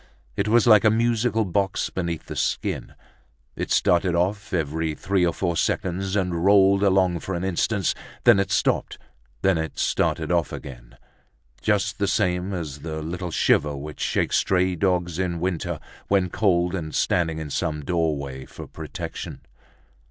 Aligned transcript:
It 0.35 0.47
was 0.47 0.65
like 0.65 0.83
a 0.83 0.89
musical 0.89 1.45
box 1.45 1.91
beneath 1.91 2.25
the 2.25 2.35
skin; 2.35 2.95
it 3.55 3.69
started 3.69 4.15
off 4.15 4.51
every 4.51 4.95
three 4.95 5.23
or 5.23 5.31
four 5.31 5.55
seconds 5.55 6.15
and 6.15 6.43
rolled 6.43 6.81
along 6.81 7.19
for 7.19 7.35
an 7.35 7.43
instant; 7.43 7.93
then 8.23 8.39
it 8.39 8.49
stopped 8.49 8.95
and 8.95 9.03
then 9.43 9.57
it 9.59 9.77
started 9.77 10.31
off 10.31 10.51
again, 10.51 10.97
just 11.61 11.99
the 11.99 12.07
same 12.07 12.51
as 12.51 12.79
the 12.79 13.03
little 13.03 13.29
shiver 13.29 13.77
which 13.77 13.99
shakes 13.99 14.37
stray 14.37 14.73
dogs 14.75 15.19
in 15.19 15.39
winter, 15.39 15.79
when 16.07 16.31
cold 16.31 16.73
and 16.73 16.95
standing 16.95 17.37
in 17.37 17.51
some 17.51 17.85
doorway 17.85 18.45
for 18.47 18.65
protection. 18.65 19.41